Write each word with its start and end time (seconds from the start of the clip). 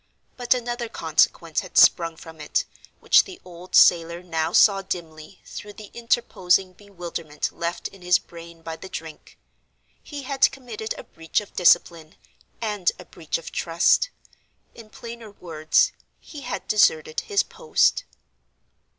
But 0.35 0.55
another 0.55 0.89
consequence 0.89 1.59
had 1.59 1.77
sprung 1.77 2.15
from 2.17 2.41
it, 2.41 2.65
which 3.01 3.25
the 3.25 3.39
old 3.45 3.75
sailor 3.75 4.23
now 4.23 4.51
saw 4.51 4.81
dimly, 4.81 5.39
through 5.45 5.73
the 5.73 5.91
interposing 5.93 6.73
bewilderment 6.73 7.51
left 7.51 7.87
in 7.89 8.01
his 8.01 8.17
brain 8.17 8.63
by 8.63 8.77
the 8.77 8.89
drink. 8.89 9.37
He 10.01 10.23
had 10.23 10.49
committed 10.51 10.95
a 10.97 11.03
breach 11.03 11.39
of 11.39 11.53
discipline, 11.55 12.15
and 12.59 12.91
a 12.97 13.05
breach 13.05 13.37
of 13.37 13.51
trust. 13.51 14.09
In 14.73 14.89
plainer 14.89 15.29
words, 15.29 15.91
he 16.19 16.41
had 16.41 16.67
deserted 16.67 17.19
his 17.19 17.43
post. 17.43 18.03